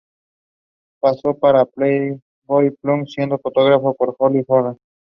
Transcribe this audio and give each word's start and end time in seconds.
Posó 0.99 1.37
para 1.37 1.63
Playboy 1.63 2.71
Plus, 2.81 3.13
siendo 3.13 3.37
fotografiada 3.37 3.93
por 3.93 4.15
Holly 4.17 4.43
Randall. 4.47 4.79